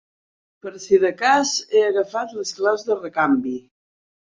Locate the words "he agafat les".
1.77-2.55